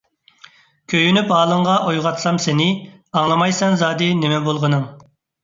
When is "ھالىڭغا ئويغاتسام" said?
1.35-2.39